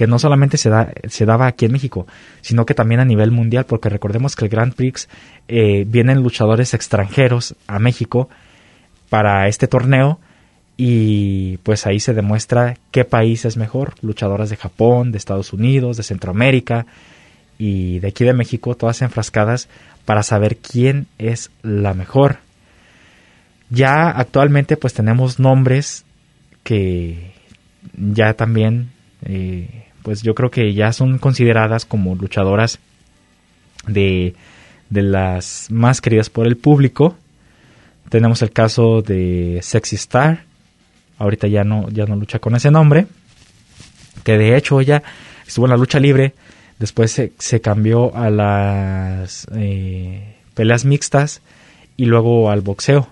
[0.00, 2.06] que no solamente se, da, se daba aquí en México,
[2.40, 5.10] sino que también a nivel mundial, porque recordemos que el Grand Prix
[5.46, 8.30] eh, vienen luchadores extranjeros a México
[9.10, 10.18] para este torneo
[10.78, 15.98] y pues ahí se demuestra qué país es mejor, luchadoras de Japón, de Estados Unidos,
[15.98, 16.86] de Centroamérica
[17.58, 19.68] y de aquí de México, todas enfrascadas
[20.06, 22.38] para saber quién es la mejor.
[23.68, 26.06] Ya actualmente pues tenemos nombres
[26.64, 27.32] que
[27.98, 28.92] ya también
[29.26, 32.78] eh, pues yo creo que ya son consideradas como luchadoras
[33.86, 34.34] de,
[34.88, 37.16] de las más queridas por el público.
[38.08, 40.44] Tenemos el caso de Sexy Star,
[41.18, 43.06] ahorita ya no, ya no lucha con ese nombre,
[44.24, 45.02] que de hecho ella
[45.46, 46.34] estuvo en la lucha libre,
[46.78, 51.42] después se, cambió a las eh, peleas mixtas
[51.96, 53.06] y luego al boxeo.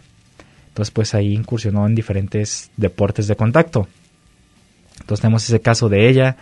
[0.69, 3.89] Entonces pues ahí incursionó en diferentes deportes de contacto.
[5.01, 6.37] Entonces tenemos ese caso de ella,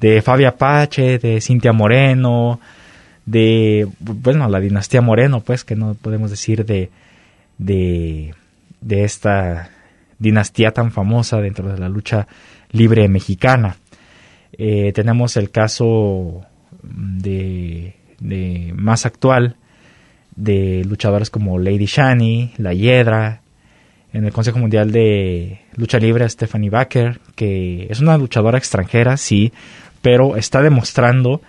[0.00, 2.60] de Fabia Pache, de Cintia Moreno,
[3.26, 6.90] de, bueno, la dinastía Moreno, pues, que no podemos decir de,
[7.58, 8.34] de,
[8.80, 9.70] de esta
[10.18, 12.26] dinastía tan famosa dentro de la lucha
[12.72, 13.76] libre mexicana.
[14.52, 16.42] Eh, tenemos el caso
[16.82, 19.56] de, de, más actual
[20.36, 23.42] de luchadores como Lady Shani, La Hiedra,
[24.12, 29.52] en el Consejo Mundial de Lucha Libre Stephanie Baker, que es una luchadora extranjera, sí,
[30.02, 31.40] pero está demostrando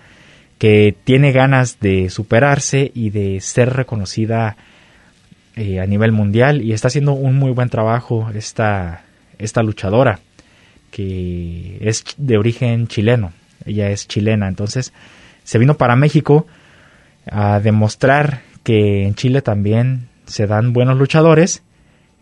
[0.58, 4.56] que tiene ganas de superarse y de ser reconocida
[5.56, 9.02] eh, a nivel mundial y está haciendo un muy buen trabajo esta,
[9.38, 10.20] esta luchadora
[10.90, 13.32] que es de origen chileno,
[13.64, 14.92] ella es chilena, entonces
[15.42, 16.46] se vino para México
[17.30, 21.62] a demostrar que en Chile también se dan buenos luchadores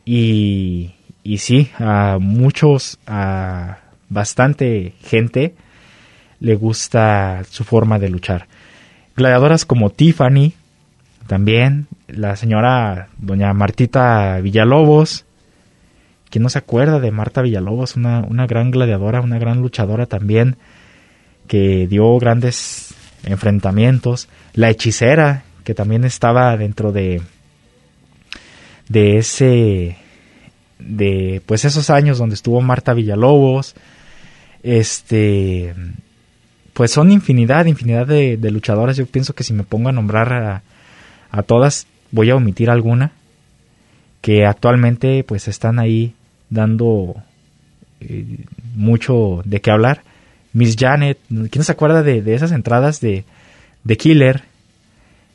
[0.05, 5.55] y, y sí, a muchos, a bastante gente
[6.41, 8.49] le gusta su forma de luchar.
[9.17, 10.55] Gladiadoras como Tiffany,
[11.27, 15.27] también la señora doña Martita Villalobos,
[16.31, 20.57] quien no se acuerda de Marta Villalobos, una, una gran gladiadora, una gran luchadora también,
[21.47, 24.29] que dio grandes enfrentamientos.
[24.55, 27.21] La hechicera, que también estaba dentro de,
[28.89, 29.97] de ese,
[30.79, 33.75] de pues esos años donde estuvo Marta Villalobos,
[34.63, 35.75] este,
[36.81, 38.97] pues son infinidad, infinidad de, luchadoras.
[38.97, 40.63] Yo pienso que si me pongo a nombrar
[41.31, 43.13] a, todas voy a omitir alguna
[44.23, 46.15] que actualmente pues están ahí
[46.49, 47.17] dando
[48.01, 50.05] eh, mucho de qué hablar.
[50.55, 51.19] Miss Janet,
[51.51, 53.25] ¿quién se acuerda de, esas entradas de,
[53.85, 54.45] de Killer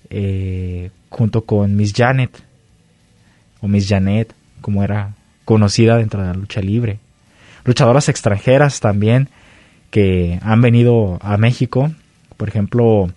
[0.09, 2.41] eh, junto con Miss Janet
[3.61, 6.97] o Miss Janet, como era conocida dentro de la lucha libre?
[7.65, 9.29] Luchadoras extranjeras también
[9.95, 11.89] que han venido a México,
[12.35, 13.07] por ejemplo,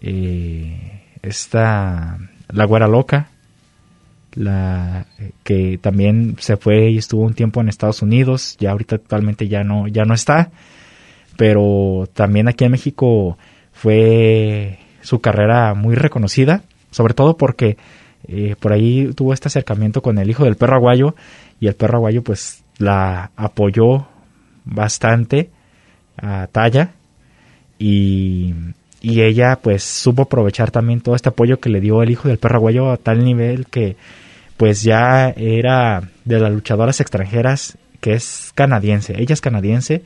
[0.00, 3.28] eh, está la güera loca,
[4.34, 5.06] la
[5.44, 9.62] que también se fue y estuvo un tiempo en Estados Unidos, ya ahorita actualmente ya
[9.62, 10.50] no ya no está,
[11.36, 13.38] pero también aquí en México
[13.70, 17.76] fue su carrera muy reconocida, sobre todo porque
[18.26, 21.14] eh, por ahí tuvo este acercamiento con el hijo del perro aguayo
[21.60, 24.08] y el perro aguayo pues la apoyó
[24.64, 25.50] bastante
[26.16, 26.92] a Talla
[27.78, 28.54] y
[29.06, 32.38] y ella pues supo aprovechar también todo este apoyo que le dio el hijo del
[32.38, 33.96] perro aguayo a tal nivel que
[34.56, 40.02] pues ya era de las luchadoras extranjeras que es canadiense, ella es canadiense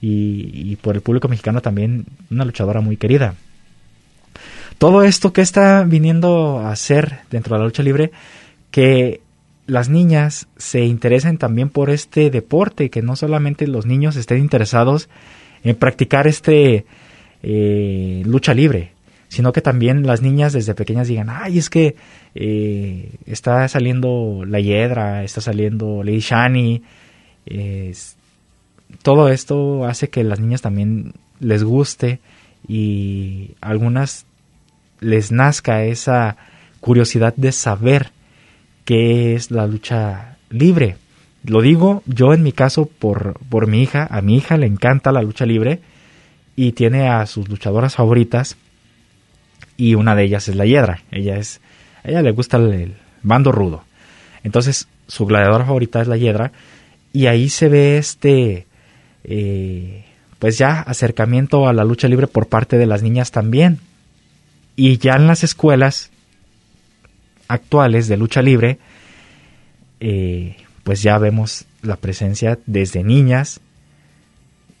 [0.00, 3.34] y, por el público mexicano también una luchadora muy querida.
[4.78, 8.12] Todo esto que está viniendo a hacer dentro de la lucha libre,
[8.70, 9.20] que
[9.66, 15.08] las niñas se interesen también por este deporte, que no solamente los niños estén interesados
[15.64, 16.84] en practicar este
[17.42, 18.92] eh, lucha libre,
[19.28, 21.96] sino que también las niñas desde pequeñas digan, ay, es que
[22.34, 26.82] eh, está saliendo La Hiedra, está saliendo Lady Shani,
[29.02, 32.20] todo esto hace que las niñas también les guste
[32.66, 34.26] y algunas
[35.00, 36.36] les nazca esa
[36.80, 38.10] curiosidad de saber
[38.84, 40.96] qué es la lucha libre.
[41.48, 44.06] Lo digo yo en mi caso por, por mi hija.
[44.10, 45.80] A mi hija le encanta la lucha libre
[46.56, 48.56] y tiene a sus luchadoras favoritas
[49.78, 51.02] y una de ellas es la Hiedra.
[51.10, 51.62] Ella es,
[52.04, 53.82] ella le gusta el, bando rudo.
[54.44, 56.52] Entonces su gladiadora favorita es la Hiedra
[57.14, 58.66] y ahí se ve este,
[59.24, 60.04] eh,
[60.38, 63.78] pues ya acercamiento a la lucha libre por parte de las niñas también.
[64.76, 66.10] Y ya en las escuelas
[67.48, 68.78] actuales de lucha libre,
[70.00, 70.56] eh,
[70.88, 73.60] pues ya vemos la presencia desde niñas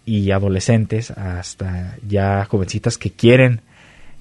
[0.06, 3.60] y adolescentes hasta ya jovencitas que quieren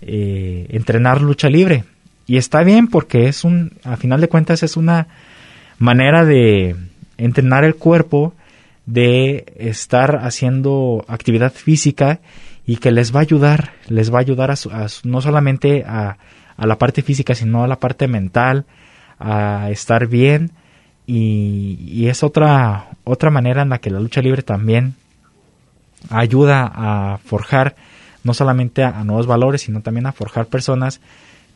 [0.01, 1.85] eh, entrenar lucha libre.
[2.25, 5.07] Y está bien porque es un, a final de cuentas es una
[5.79, 6.75] manera de
[7.17, 8.33] entrenar el cuerpo,
[8.85, 12.19] de estar haciendo actividad física
[12.65, 14.57] y que les va a ayudar, les va a ayudar a,
[15.05, 16.17] no solamente a,
[16.57, 18.65] a, la parte física, sino a la parte mental,
[19.19, 20.51] a estar bien
[21.07, 24.95] y, es otra, otra manera en la que la lucha libre también
[26.09, 27.75] ayuda a forjar
[28.23, 30.99] no solamente a, nuevos valores, sino también a forjar personas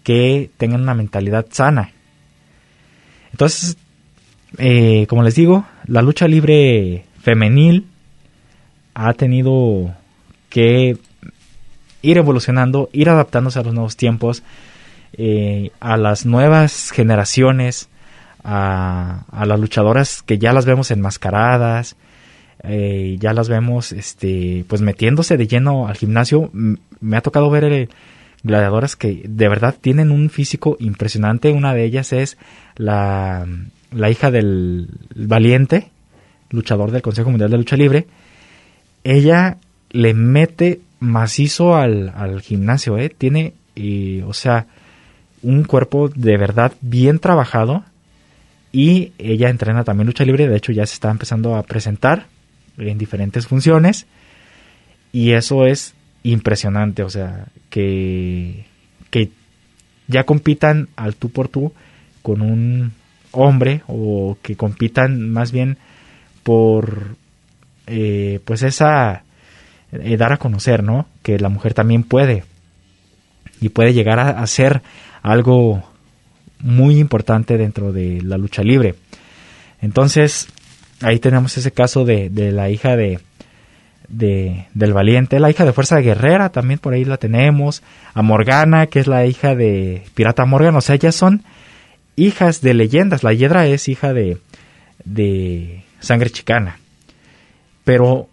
[0.03, 1.91] que tengan una mentalidad sana.
[3.33, 3.77] Entonces,
[4.57, 7.87] eh, como les digo, la lucha libre femenil
[8.93, 9.93] ha tenido
[10.49, 10.97] que
[12.01, 14.43] ir evolucionando, ir adaptándose a los nuevos tiempos,
[15.13, 17.89] eh, a las nuevas generaciones,
[18.43, 21.95] a, las luchadoras que ya las vemos enmascaradas,
[22.63, 26.49] eh, ya las vemos este, pues metiéndose de lleno al gimnasio.
[26.53, 27.89] me ha tocado ver eh,
[28.43, 31.51] gladiadoras que de verdad tienen un físico impresionante.
[31.51, 32.37] Una de ellas es
[32.75, 33.47] la,
[33.91, 35.89] la hija del valiente,
[36.49, 38.07] luchador del Consejo Mundial de Lucha Libre.
[39.03, 39.57] Ella
[39.89, 43.09] le mete macizo al, al gimnasio, ¿eh?
[43.09, 43.53] Tiene,
[44.25, 44.67] o sea,
[45.41, 47.83] un cuerpo de verdad bien trabajado
[48.71, 52.27] y ella entrena también lucha libre, de hecho ya se está empezando a presentar
[52.77, 54.05] en diferentes funciones
[55.11, 55.93] y eso es
[56.23, 58.65] impresionante, o sea, que,
[59.09, 59.31] que
[60.07, 61.73] ya compitan al tú por tú
[62.21, 62.93] con un
[63.31, 65.77] hombre o que compitan más bien
[66.43, 67.15] por
[67.87, 69.23] eh, pues esa
[69.91, 71.07] eh, dar a conocer, ¿no?
[71.23, 72.43] Que la mujer también puede
[73.59, 74.81] y puede llegar a, ser
[75.21, 75.83] algo
[76.61, 78.95] muy importante dentro de la lucha libre.
[79.81, 80.47] Entonces,
[81.01, 83.19] ahí tenemos ese caso de, de la hija de,
[84.11, 87.81] de, del valiente, la hija de Fuerza Guerrera, también por ahí la tenemos,
[88.13, 91.43] a Morgana, que es la hija de Pirata Morgan, o sea, ellas son
[92.15, 94.37] hijas de leyendas, la Hiedra es hija de,
[95.05, 96.77] de Sangre Chicana,
[97.83, 98.27] pero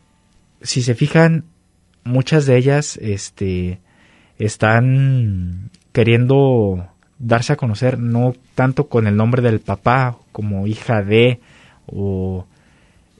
[0.63, 1.45] si se fijan,
[2.05, 3.79] muchas de ellas este,
[4.39, 6.89] están queriendo
[7.19, 11.41] darse a conocer no tanto con el nombre del papá como hija de
[11.87, 12.47] o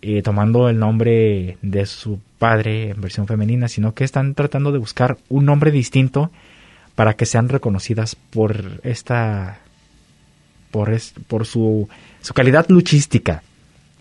[0.03, 4.79] eh, tomando el nombre de su padre en versión femenina, sino que están tratando de
[4.79, 6.31] buscar un nombre distinto
[6.95, 9.59] para que sean reconocidas por esta
[10.71, 10.97] por,
[11.27, 11.89] por su,
[12.21, 13.43] su calidad luchística,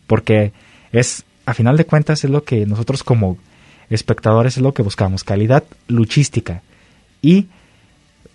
[0.06, 0.52] porque
[0.92, 3.38] es a final de cuentas es lo que nosotros como
[3.90, 6.62] espectadores es lo que buscamos, calidad luchística.
[7.22, 7.48] Y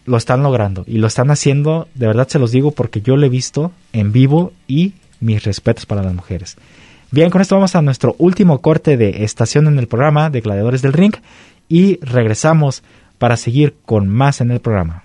[0.05, 3.27] lo están logrando y lo están haciendo, de verdad se los digo porque yo lo
[3.27, 6.57] he visto en vivo y mis respetos para las mujeres.
[7.11, 10.83] Bien, con esto vamos a nuestro último corte de estación en el programa de Gladiadores
[10.83, 11.15] del Ring
[11.69, 12.83] y regresamos
[13.19, 15.05] para seguir con más en el programa.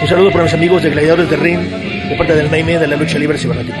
[0.00, 2.96] Un saludo para mis amigos de Gladiadores del Ring, de parte del Naime de la
[2.96, 3.80] lucha libre cibernética.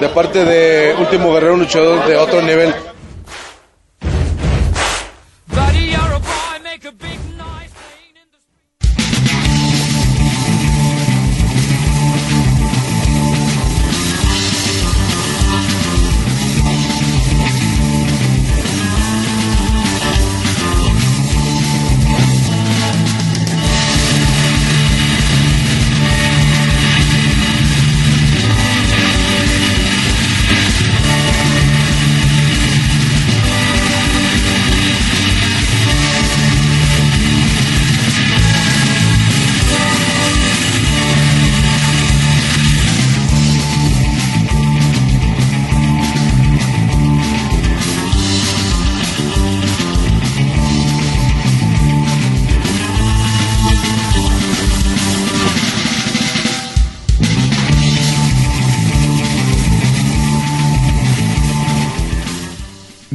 [0.00, 2.74] de parte de Último Guerrero, luchador de otro nivel.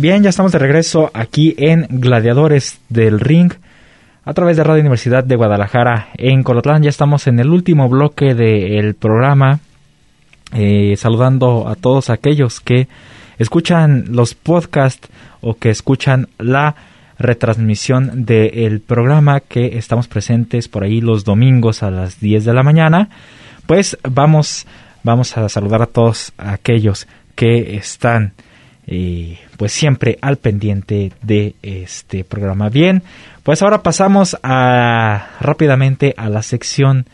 [0.04, 3.54] Bien, ya estamos de regreso aquí en Gladiadores del Ring
[4.26, 6.84] a través de Radio Universidad de Guadalajara en Colotlán.
[6.84, 9.62] Ya estamos en el último bloque del programa,
[10.52, 12.90] eh, saludando a todos aquellos que
[13.40, 15.08] escuchan los podcasts
[15.40, 16.76] o que escuchan la
[17.18, 22.64] retransmisión del programa que estamos presentes por ahí los domingos a las 10 de la
[22.64, 23.08] mañana.
[23.68, 24.68] Pues vamos,
[25.02, 28.34] vamos a saludar a todos aquellos que están
[28.86, 32.70] y pues siempre al pendiente de este programa.
[32.70, 33.04] Bien,
[33.44, 37.06] pues ahora pasamos a rápidamente a la sección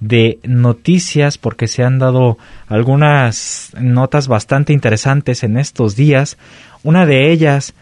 [0.00, 2.36] de noticias porque se han dado
[2.66, 6.38] algunas notas bastante interesantes en estos días.
[6.82, 7.74] Una de ellas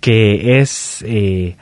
[0.00, 1.56] que es eh,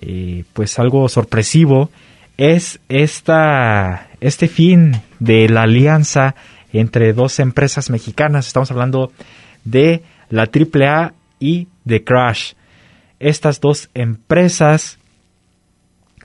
[0.00, 1.90] eh, pues algo sorpresivo
[2.36, 6.34] es esta este fin de la alianza
[6.72, 8.46] entre dos empresas mexicanas.
[8.46, 9.10] Estamos hablando
[9.64, 12.52] de la AAA y The Crash.
[13.18, 14.98] Estas dos empresas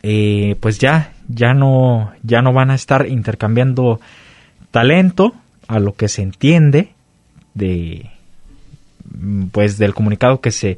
[0.04, 4.00] eh, pues ya, ya no, ya no van a estar intercambiando
[4.72, 5.34] talento
[5.68, 6.94] a lo que se entiende
[7.54, 8.10] de
[9.52, 10.78] pues del comunicado que se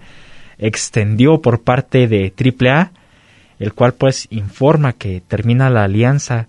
[0.57, 2.91] extendió por parte de AAA,
[3.59, 6.47] el cual pues informa que termina la alianza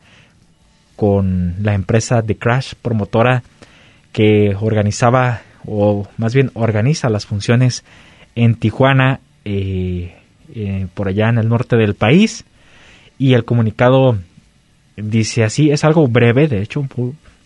[0.97, 3.43] con la empresa The Crash promotora
[4.13, 7.85] que organizaba o más bien organiza las funciones
[8.35, 10.15] en Tijuana, eh,
[10.55, 12.45] eh, por allá en el norte del país.
[13.19, 14.19] Y el comunicado
[14.97, 16.87] dice así, es algo breve, de hecho,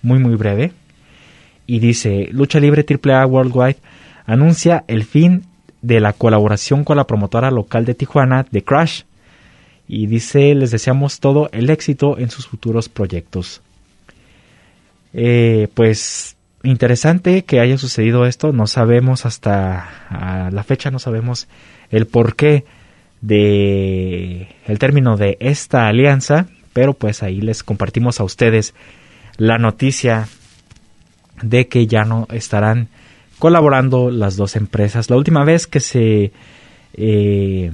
[0.03, 0.73] muy muy breve.
[1.67, 3.77] Y dice, Lucha Libre AAA Worldwide
[4.25, 5.45] anuncia el fin
[5.83, 9.03] de la colaboración con la promotora local de Tijuana, The Crash.
[9.87, 13.61] Y dice, les deseamos todo el éxito en sus futuros proyectos.
[15.13, 18.53] Eh, pues interesante que haya sucedido esto.
[18.53, 21.49] No sabemos hasta la fecha, no sabemos
[21.91, 22.65] el porqué
[23.21, 28.75] de el término de esta alianza, pero pues ahí les compartimos a ustedes
[29.37, 30.29] la noticia
[31.43, 32.89] de que ya no estarán
[33.39, 35.11] colaborando las dos empresas.
[35.11, 36.33] La última vez que se
[36.95, 37.71] eh,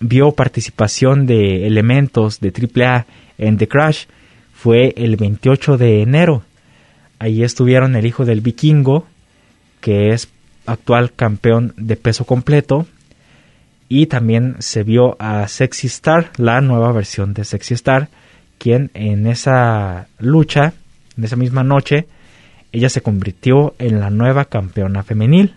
[0.00, 3.06] vio participación de elementos de AAA
[3.38, 4.04] en The Crash
[4.52, 6.44] fue el 28 de enero
[7.20, 9.06] Ahí estuvieron el hijo del vikingo,
[9.82, 10.30] que es
[10.64, 12.86] actual campeón de peso completo.
[13.90, 18.08] Y también se vio a Sexy Star, la nueva versión de Sexy Star,
[18.56, 20.72] quien en esa lucha,
[21.18, 22.06] en esa misma noche,
[22.72, 25.56] ella se convirtió en la nueva campeona femenil.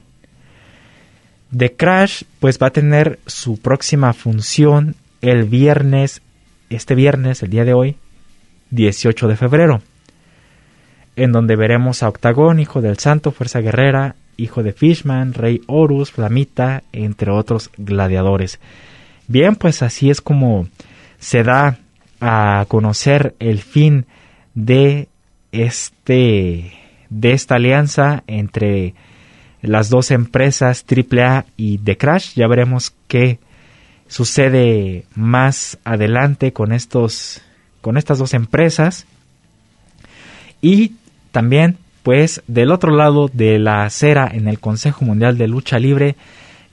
[1.56, 6.22] The Crash pues va a tener su próxima función el viernes,
[6.70, 7.96] este viernes, el día de hoy,
[8.72, 9.82] 18 de febrero
[11.16, 16.12] en donde veremos a Octagón, hijo del Santo, Fuerza Guerrera, hijo de Fishman, Rey Horus,
[16.12, 18.60] Flamita, entre otros gladiadores.
[19.28, 20.68] Bien, pues así es como
[21.20, 21.78] se da
[22.20, 24.06] a conocer el fin
[24.54, 25.08] de
[25.52, 26.74] este
[27.10, 28.96] de esta alianza entre
[29.62, 32.34] las dos empresas AAA y The Crash.
[32.36, 33.40] Ya veremos qué
[34.08, 37.42] sucede más adelante con estos
[37.82, 39.06] con estas dos empresas.
[40.62, 40.94] Y
[41.34, 46.16] también, pues, del otro lado de la acera en el Consejo Mundial de Lucha Libre,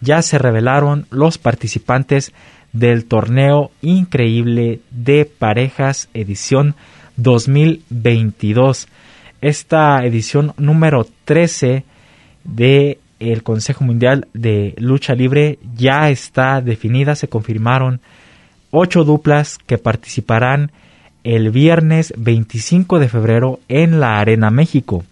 [0.02, 2.34] ya se revelaron los participantes
[2.74, 6.74] del torneo increíble de parejas edición
[7.16, 8.86] 2022.
[9.40, 11.84] Esta edición número 13
[12.44, 18.02] de el Consejo Mundial de Lucha Libre ya está definida, se confirmaron
[18.70, 20.70] ocho duplas que participarán
[21.24, 25.04] el viernes 25 de febrero en la Arena México.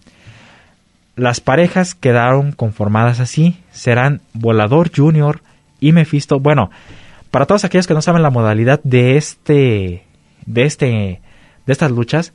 [1.15, 3.57] las parejas quedaron conformadas así.
[3.71, 5.41] Serán Volador Junior
[5.81, 6.39] y Mephisto.
[6.39, 6.71] Bueno,
[7.29, 10.03] para todos aquellos que no saben la modalidad de este,
[10.45, 11.21] de este,
[11.65, 12.33] de estas luchas,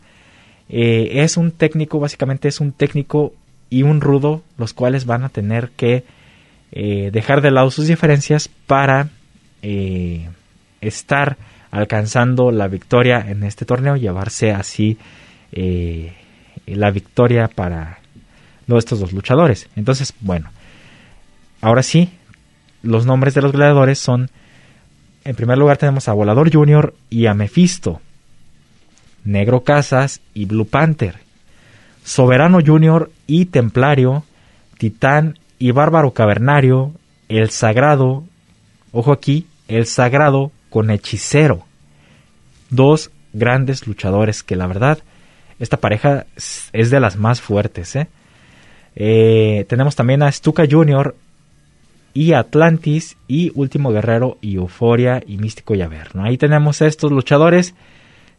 [0.68, 3.32] eh, es un técnico, básicamente es un técnico
[3.70, 6.04] y un rudo, los cuales van a tener que
[6.72, 9.08] eh, dejar de lado sus diferencias para
[9.62, 10.28] eh,
[10.80, 11.36] estar
[11.74, 14.96] alcanzando la victoria en este torneo, llevarse así
[16.66, 17.98] la victoria para
[18.68, 19.68] estos dos luchadores.
[19.74, 20.50] Entonces, bueno,
[21.60, 22.10] ahora sí,
[22.82, 24.30] los nombres de los gladiadores son,
[25.24, 28.00] en primer lugar tenemos a Volador Junior y a Mephisto,
[29.24, 31.16] Negro Casas y Blue Panther,
[32.04, 34.22] Soberano Junior y Templario,
[34.78, 36.92] Titán y Bárbaro Cavernario,
[37.28, 38.22] El Sagrado,
[38.92, 41.62] ojo aquí, El Sagrado con Hechicero.
[42.68, 44.98] Dos grandes luchadores que la verdad,
[45.60, 46.26] esta pareja
[46.72, 47.94] es de las más fuertes.
[47.94, 48.08] ¿eh?
[48.96, 51.14] Eh, tenemos también a Stuka Jr.
[52.12, 56.16] y Atlantis y Último Guerrero y Euforia y Místico Yaver.
[56.16, 56.24] ¿no?
[56.24, 57.76] Ahí tenemos estos luchadores.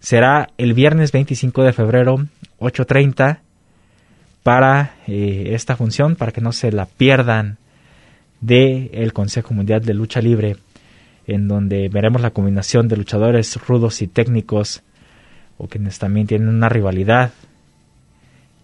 [0.02, 2.18] Será el viernes 25 de febrero
[2.60, 3.40] 8.30
[4.44, 7.60] para eh, esta función, para que no se la pierdan
[8.42, 10.58] del el Consejo Mundial de Lucha Libre,
[11.28, 14.84] en donde veremos la combinación de luchadores rudos y técnicos,
[15.58, 17.32] o quienes también tienen una rivalidad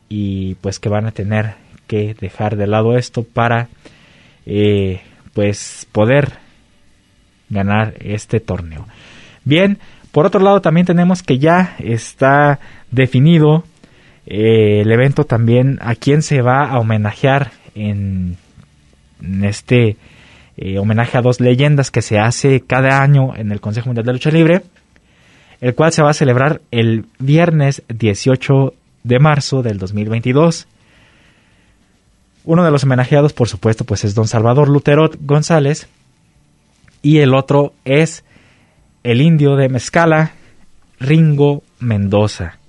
[0.10, 1.56] y pues que van a tener
[1.88, 3.70] que dejar de lado esto para
[4.46, 5.02] eh,
[5.34, 6.34] pues poder
[7.50, 8.88] ganar este torneo.
[9.46, 9.78] Bien,
[10.12, 12.60] por otro lado también tenemos que ya está
[12.92, 13.64] definido
[14.26, 18.38] eh, el evento también a quién se va a homenajear en,
[19.44, 19.98] este
[20.64, 24.14] eh, homenaje a dos leyendas que se hace cada año en el Consejo Mundial de
[24.14, 24.62] Lucha Libre,
[25.60, 28.72] el cual se va a celebrar el viernes 18
[29.04, 30.68] de marzo del 2022.
[32.44, 35.88] Uno de los homenajeados, por supuesto, pues es don Salvador Luterot González.
[37.02, 38.24] Y el otro es
[39.04, 40.34] el indio de Mezcala,
[41.00, 42.60] Ringo Mendoza.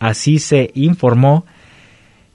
[0.00, 1.46] Así se informó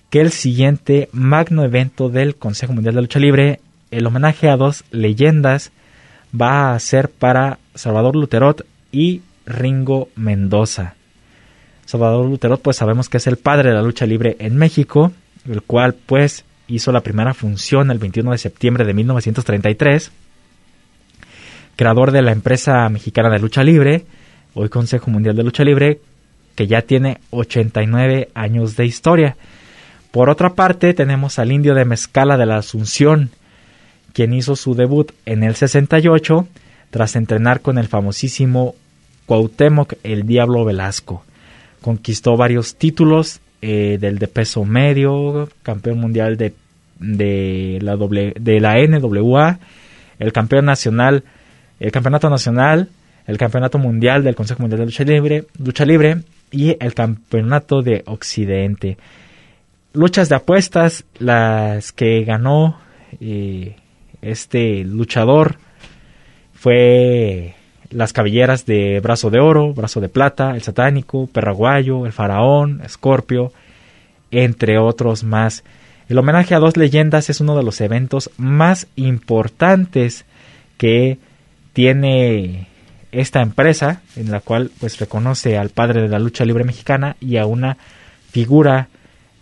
[0.09, 3.59] que el siguiente magno evento del Consejo Mundial de Lucha Libre,
[3.97, 5.71] el homenaje a dos leyendas,
[6.39, 10.95] va a ser para Salvador Luterot y Ringo Mendoza.
[11.85, 15.11] Salvador Luterot, pues sabemos que es el padre de la lucha libre en México,
[15.47, 20.11] el cual pues hizo la primera función el 21 de septiembre de 1933,
[21.75, 24.05] creador de la empresa mexicana de lucha libre,
[24.53, 25.99] hoy Consejo Mundial de Lucha Libre,
[26.55, 29.35] que ya tiene 89 años de historia.
[30.11, 33.31] Por otra parte, tenemos al indio de Mezcala de la Asunción,
[34.13, 36.47] quien hizo su debut en el 68
[36.91, 38.75] tras entrenar con el famosísimo
[39.25, 41.23] Cuauhtémoc el Diablo Velasco.
[41.81, 46.53] Conquistó varios títulos eh, del de peso medio, campeón mundial de,
[46.99, 49.59] de, la doble, de la NWA,
[50.19, 51.23] el campeón nacional,
[51.79, 52.89] el campeonato nacional,
[53.25, 56.17] el campeonato mundial del Consejo Mundial de Lucha Libre, Lucha Libre
[56.51, 58.97] y el campeonato de Occidente.
[59.93, 62.79] Luchas de apuestas, las que ganó
[63.19, 63.75] eh,
[64.23, 65.57] este luchador
[66.53, 67.55] fue
[67.89, 73.51] las cabelleras de Brazo de Oro, Brazo de Plata, El Satánico, Perraguayo, El Faraón, Escorpio,
[74.31, 75.63] entre otros más.
[76.09, 80.25] El homenaje a dos leyendas es uno de los eventos más importantes
[80.77, 81.17] que
[81.73, 82.67] tiene
[83.11, 87.37] esta empresa, en la cual pues reconoce al padre de la lucha libre mexicana y
[87.37, 87.77] a una
[88.31, 88.87] figura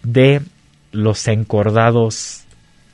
[0.04, 0.42] de
[0.92, 2.44] los encordados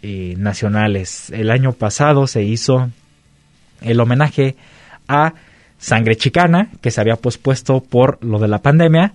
[0.03, 1.31] eh, nacionales.
[1.31, 2.91] El año pasado se hizo
[3.81, 4.55] el homenaje
[5.07, 5.33] a
[5.79, 9.13] Sangre Chicana, que se había pospuesto por lo de la pandemia,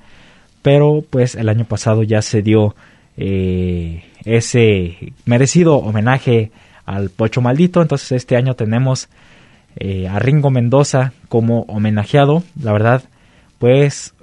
[0.61, 2.75] pero pues el año pasado ya se dio
[3.17, 6.51] eh, ese merecido homenaje
[6.85, 9.09] al Pocho Maldito, entonces este año tenemos
[9.77, 13.05] eh, a Ringo Mendoza como homenajeado, la verdad,
[13.61, 14.15] pues,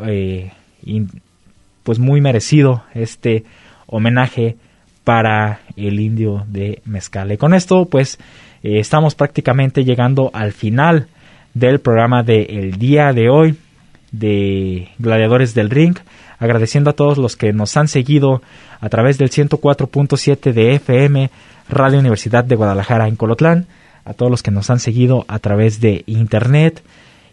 [1.84, 3.46] pues muy merecido este
[3.88, 4.58] homenaje
[5.10, 7.32] para el indio de Mezcal.
[7.32, 8.20] Y con esto, pues,
[8.62, 11.08] estamos prácticamente llegando al final
[11.56, 13.58] del programa del el día de hoy
[14.12, 15.98] de Gladiadores del Ring,
[16.38, 18.44] agradeciendo a todos los que nos han seguido
[18.80, 21.32] a través del 104.7 de FM
[21.70, 23.66] Radio Universidad de Guadalajara en Colotlán,
[24.06, 26.84] a todos los que nos han seguido a través de internet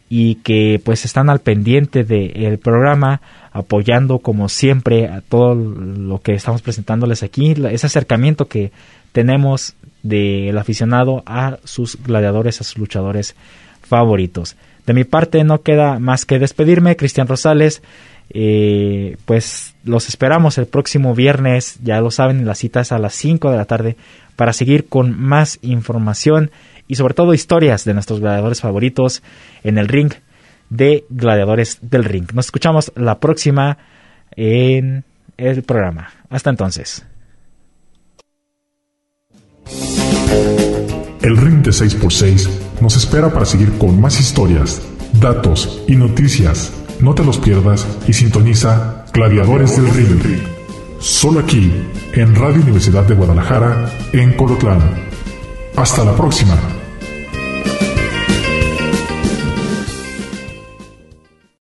[0.08, 3.20] y que pues están al pendiente del programa
[3.56, 8.70] apoyando como siempre a todo lo que estamos presentándoles aquí, ese acercamiento que
[9.12, 13.34] tenemos del aficionado a sus gladiadores, a sus luchadores
[13.82, 14.56] favoritos.
[14.86, 17.82] De mi parte no queda más que despedirme, Cristian Rosales.
[18.30, 23.14] Eh, pues los esperamos el próximo viernes, ya lo saben, la cita es a las
[23.14, 23.96] 5 de la tarde
[24.34, 26.50] para seguir con más información
[26.88, 29.22] y sobre todo historias de nuestros gladiadores favoritos
[29.62, 30.12] en el ring
[30.70, 32.32] de Gladiadores del Ring.
[32.32, 33.78] Nos escuchamos la próxima
[34.32, 35.04] en
[35.36, 36.10] el programa.
[36.30, 37.04] Hasta entonces.
[41.22, 42.48] El ring de 6x6
[42.80, 44.80] nos espera para seguir con más historias,
[45.20, 46.72] datos y noticias.
[47.00, 50.40] No te los pierdas y sintoniza Gladiadores del Ring.
[51.00, 51.70] Solo aquí,
[52.14, 54.80] en Radio Universidad de Guadalajara, en Colotlán.
[55.76, 56.56] Hasta la próxima.